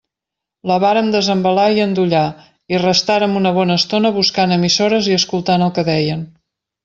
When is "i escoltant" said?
5.13-5.67